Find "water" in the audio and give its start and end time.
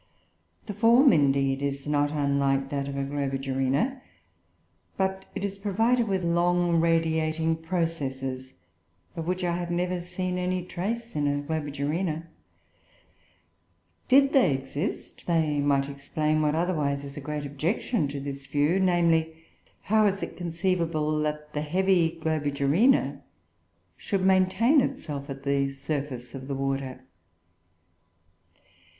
26.55-27.01